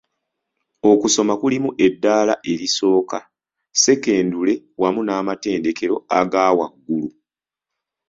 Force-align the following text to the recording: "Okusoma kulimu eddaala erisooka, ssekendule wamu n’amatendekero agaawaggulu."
"Okusoma 0.91 1.33
kulimu 1.41 1.69
eddaala 1.85 2.33
erisooka, 2.51 3.17
ssekendule 3.75 4.53
wamu 4.81 5.01
n’amatendekero 5.03 5.95
agaawaggulu." 6.19 7.09